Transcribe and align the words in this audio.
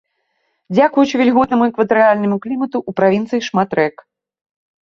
Дзякуючы 0.75 1.15
вільготнаму 1.21 1.67
экватарыяльнаму 1.71 2.39
клімату 2.47 2.77
ў 2.89 3.01
правінцыі 3.01 3.41
шмат 3.49 3.69
рэк. 3.83 3.95